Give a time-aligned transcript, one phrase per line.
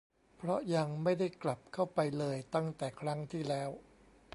[0.37, 3.69] เพราะยังไม่ได้กลับเข้าไปเลยตั้งแต่ครั้งที่แล้ว